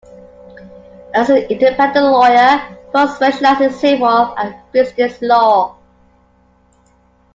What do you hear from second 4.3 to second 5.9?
and business law.